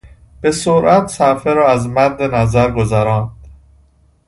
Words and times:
به 0.41 0.51
سرعت 0.51 1.07
صفحه 1.07 1.53
را 1.53 1.69
از 1.69 1.87
مد 1.87 2.21
نظر 2.23 2.71
گذراند. 2.71 3.29